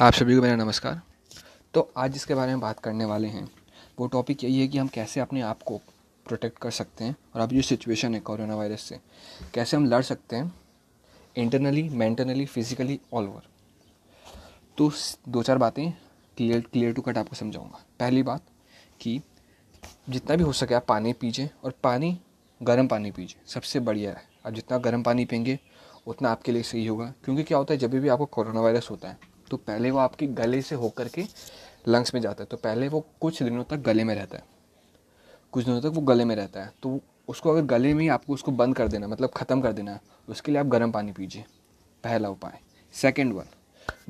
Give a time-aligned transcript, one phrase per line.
[0.00, 1.00] आप सभी को मेरा नमस्कार।
[1.74, 3.48] तो आज जिसके बारे में बात करने वाले हैं,
[3.98, 5.76] वो टॉपिक यही है कि हम कैसे अपने आप को
[6.26, 8.98] प्रोटेक्ट कर सकते हैं और अभी जो सिचुएशन है कोरोना वायरस से।
[9.54, 10.52] कैसे हम लड़ सकते हैं
[11.36, 13.48] internally mentally physically all over
[14.78, 14.90] तो
[15.28, 15.90] दो चार बातें
[16.36, 18.42] क्लियर क्लियर टू कट आपको समझाऊँगा। पहली बात
[19.00, 19.20] कि
[20.10, 22.18] जितना भी हो सके आप पानी पीजिए और पानी,
[22.60, 25.58] गर्म पानी पीजिए। सबसे बढ़िया है। आप जितना गर्म पानी पियेंगे,
[26.06, 29.08] उतना आपके लिए सही होगा। क्योंकि क्या होता है, जब भी आपको कोरोना वायरस होता
[29.08, 31.24] है तो पहले वो आपके गले से होकर के
[31.88, 34.44] लंग्स में जाता है। तो पहले वो कुछ दिनों तक गले में रहता है।
[35.52, 38.32] कुछ दिनों तक वो गले में रहता है। तो उसको अगर गले में ही आपको
[38.34, 41.44] उसको बंद कर देना मतलब ख़त्म कर देना है, उसके लिए आप गर्म पानी पीजिए।
[42.04, 42.58] पहला उपाय।
[42.94, 43.44] सेकेंड वन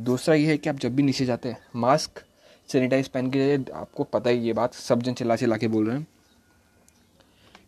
[0.00, 2.22] दूसरा ये है कि आप जब भी नीचे जाते हैं मास्क
[2.68, 5.96] सैनिटाइज पहन के आपको पता ही ये बात सब जन चिल्ला चिल्ला के बोल रहे
[5.96, 6.06] हैं।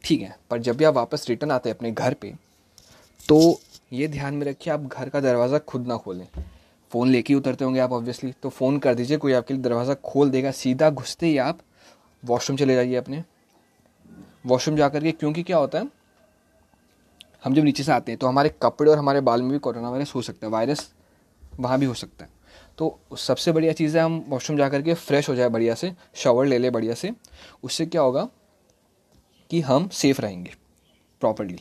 [0.05, 2.34] ठीक है, पर जब भी आप वापस रिटर्न आते हैं अपने घर पे
[3.20, 3.61] तो
[3.92, 6.27] ये ध्यान में रखिए, आप घर का दरवाज़ा खुद ना खोलें।
[6.92, 10.30] फ़ोन लेके उतरते होंगे आप ऑब्वियसली तो फ़ोन कर दीजिए, कोई आपके लिए दरवाज़ा खोल
[10.30, 11.58] देगा। सीधा घुसते ही आप
[12.22, 13.22] वॉशरूम चले जाइए अपने।
[14.47, 15.89] वॉशरूम जा करके क्योंकि क्या होता है,
[17.44, 19.91] हम जब नीचे से आते हैं तो हमारे कपड़े और हमारे बाल में भी कोरोना
[19.91, 20.91] वायरस हो सकता है। वायरस
[21.61, 22.31] वहाँ भी हो सकता है।
[22.78, 26.47] तो सबसे बढ़िया चीज़ है, हम वॉशरूम जा करके फ्रेश हो जाए बढ़िया से शावर
[26.47, 27.12] ले ले बढ़िया से।
[27.64, 28.28] उससे क्या होगा
[29.50, 30.53] कि हम सेफ़ रहेंगे
[31.20, 31.59] प्रॉपरली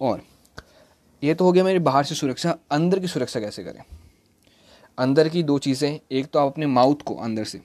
[0.00, 0.22] और
[1.24, 3.82] ये तो हो गया मेरी बाहर से सुरक्षा, अंदर की सुरक्षा कैसे करें?
[4.98, 7.60] अंदर की दो चीज़ें, एक तो आप अपने माउथ को अंदर से।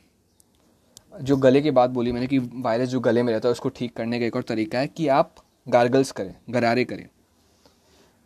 [1.21, 3.95] जो गले की बात बोली मैंने कि वायरस जो गले में रहता है, उसको ठीक
[3.95, 5.35] करने का एक और तरीका है कि आप
[5.67, 7.05] गार्गल्स करें, गरारे करें।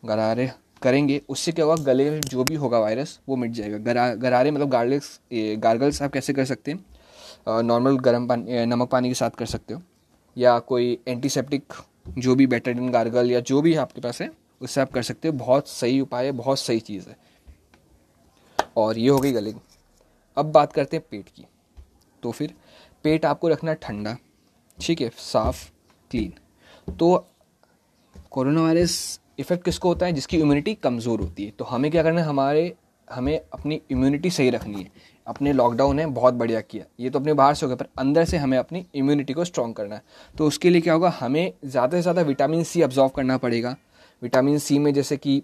[0.03, 0.49] गरारे
[0.81, 4.51] करेंगे, उससे क्या होगा, गले में जो भी होगा वायरस वो मिट जाएगा। गरा, गरारे
[4.51, 6.85] मतलब गार्गल्स गार्गल्स आप कैसे कर सकते हैं?
[7.63, 9.81] नॉर्मल गर्म पानी नमक पानी के साथ कर सकते हो।
[10.37, 11.73] या कोई एंटीसेप्टिक
[12.17, 14.31] जो भी बेटाडिन गार्गल या जो भी आपके पास है
[14.63, 17.17] उससे आप कर सकते हो, बहुत सही उपाय है, बहुत सही चीज़ है।
[18.77, 19.53] और ये हो गई गले
[20.37, 21.45] अब बात करते हैं पेट की।
[22.23, 22.53] तो फिर
[23.05, 24.15] पेट आपको रखना ठंडा,
[24.77, 25.69] ठीक है, साफ़
[26.11, 26.33] क्लीन
[26.89, 27.25] तो
[28.31, 30.13] कोरोना वायरस इफ़ेक्ट किसको होता है?
[30.13, 32.27] जिसकी इम्यूनिटी कमज़ोर होती है। तो हमें क्या करना है?
[32.27, 32.73] हमारे,
[33.07, 34.91] हमें अपनी इम्यूनिटी सही रखनी है।
[35.27, 38.25] अपने लॉकडाउन है, बहुत बढ़िया किया। ये तो अपने बाहर से हो गया, पर अंदर
[38.25, 40.01] से हमें अपनी इम्यूनिटी को स्ट्रॉन्ग करना है।
[40.37, 41.09] तो उसके लिए क्या होगा?
[41.09, 43.75] हमें ज़्यादा से ज़्यादा विटामिन सी ऑब्जॉर्व करना पड़ेगा।
[44.23, 45.41] विटामिन सी में जैसे कि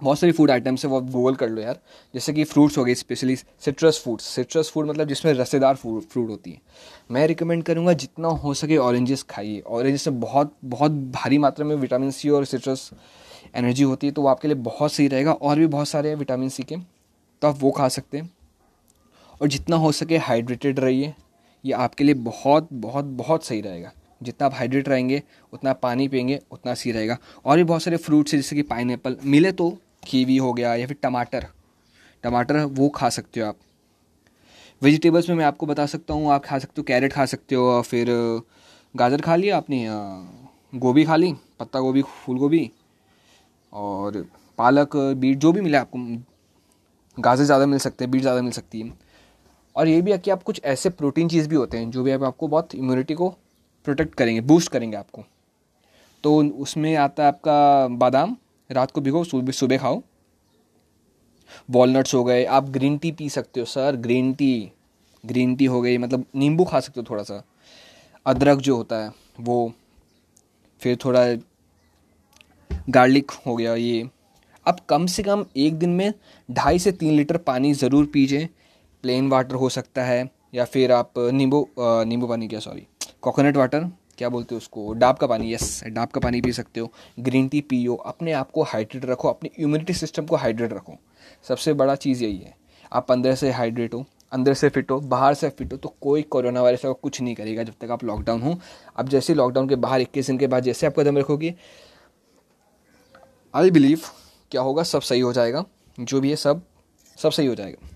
[0.00, 1.78] बहुत सारी फ़ूड आइटम्स है, वो आप गूगल कर लो यार।
[2.14, 6.28] जैसे कि फ्रूट्स हो गए specially citrus foods citrus food मतलब जिसमें रसेदार फ़ूड फ्रूट
[6.30, 6.60] होती है।
[7.10, 11.74] मैं रिकमेंड करूँगा जितना हो सके ऑरेंजेस खाइए। ऑरेंजेस में बहुत बहुत भारी मात्रा में
[11.76, 12.90] विटामिन सी और सिट्रस
[13.56, 16.16] एनर्जी होती है तो वो आपके लिए बहुत सही रहेगा। और भी बहुत सारे हैं
[16.16, 16.76] विटामिन सी के
[17.42, 18.30] तो आप वो खा सकते हैं।
[19.40, 21.14] और जितना हो सके हाइड्रेटेड रहिए।
[21.64, 23.92] ये आपके लिए बहुत बहुत बहुत सही रहेगा।
[24.22, 25.22] जितना आप हाइड्रेट रहेंगे,
[25.52, 28.98] उतना पानी पियेंगे, उतना सी रहेगा। और भी बहुत सारे फ्रूट्स हैं, जैसे कि पाइन
[29.24, 29.70] मिले तो
[30.06, 31.46] कीवी हो गया या फिर टमाटर।
[32.24, 33.56] टमाटर वो खा सकते हो आप।
[34.82, 37.80] वेजिटेबल्स में मैं आपको बता सकता हूँ, आप खा सकते हो कैरेट खा सकते हो
[37.82, 38.06] फिर
[38.94, 39.86] गाजर खा लिया आपने?
[40.74, 42.70] गोभी खा ली, पत्ता गोभी, फूल गोभी,
[43.72, 44.26] और
[44.58, 45.98] पालक, बीट, जो भी मिले आपको,
[47.16, 48.92] गाजर ज़्यादा मिल सकते हैं, बीट ज़्यादा मिल सकती है।
[49.76, 52.10] और ये भी है कि आप कुछ ऐसे प्रोटीन चीज़ भी होते हैं, जो भी
[52.10, 53.34] आप, आपको बहुत इम्यूनिटी को
[53.86, 55.24] प्रोटेक्ट करेंगे बूस्ट करेंगे आपको।
[56.24, 58.36] तो उसमें आता है आपका बादाम,
[58.70, 60.02] रात को भिगो, सुबह सुबह खाओ।
[61.68, 64.70] वॉलनट्स हो गए, आप ग्रीन टी पी सकते हो sir green tea
[65.24, 67.42] green tea हो गई मतलब नींबू खा सकते हो थोड़ा सा।
[68.26, 69.10] अदरक जो होता है,
[69.40, 69.72] वो
[70.80, 71.26] फिर थोड़ा
[72.70, 74.08] गार्लिक हो गया ये।
[74.66, 76.12] अब कम से कम एक दिन में
[76.48, 78.48] ढाई से तीन लीटर पानी ज़रूर पीजिए।
[79.04, 82.86] प्लेन वाटर हो सकता है, या फिर आप नींबू नींबू पानी क्या सॉरी
[83.22, 83.84] कोकोनट वाटर
[84.18, 84.92] क्या बोलते हो उसको?
[84.92, 88.50] डाब का पानी यस डाब का पानी पी सकते हो। ग्रीन टी पियो अपने आप
[88.50, 90.96] को हाइड्रेट रखो अपने इम्यूनिटी सिस्टम को हाइड्रेट रखो।
[91.48, 92.54] सबसे बड़ा चीज़ यही है।
[92.92, 96.22] आप अंदर से हाइड्रेट हो अंदर से फिट हो बाहर से फिट हो तो कोई
[96.22, 98.58] कोरोना वायरस का कुछ नहीं करेगा जब तक आप लॉकडाउन हो।
[98.96, 101.54] अब जैसे लॉकडाउन के बाहर इक्कीस दिन के बाद जैसे आप कदम रखोगे
[103.54, 104.00] आई बिलीव
[104.50, 105.64] क्या होगा सब सही हो जाएगा।
[105.98, 106.62] जो भी है सब
[107.18, 107.88] सब सही हो जाएगा।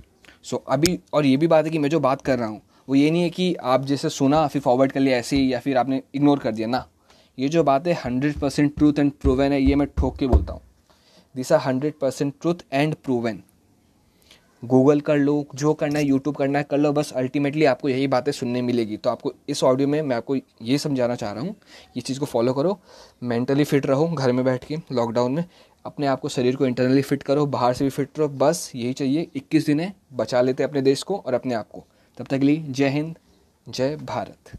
[0.42, 2.60] सो so, अभी और ये भी बात है कि मैं जो बात कर रहा हूँ
[2.88, 5.60] वो ये नहीं है कि आप जैसे सुना, फिर फॉरवर्ड कर लिया ऐसे ही, या
[5.60, 6.86] फिर आपने इग्नोर कर दिया। ना,
[7.38, 10.52] ये जो बात है hundred percent truth and proven है, ये मैं ठोक के बोलता
[10.52, 10.60] हूँ।
[11.34, 13.42] This are hundred percent truth and proven
[14.62, 18.06] Google कर लो, जो करना है यूट्यूब करना है, कर लो, बस अल्टीमेटली आपको यही
[18.06, 21.54] बातें सुनने मिलेगी। तो आपको इस ऑडियो में मैं आपको ये समझाना चाह रहा हूँ
[21.96, 22.78] इस चीज़ को फॉलो करो
[23.22, 25.44] मेंटली फिट रहो, घर में बैठ के लॉकडाउन में,
[25.84, 28.92] अपने आप को शरीर को इंटरनली फिट करो, बाहर से भी फिट रहो, बस यही
[28.92, 31.84] चाहिए, इक्कीस दिन है, बचा लेते अपने देश को और अपने आप को।
[32.16, 33.18] तब तक लिए जय हिंद
[33.68, 34.58] जय भारत।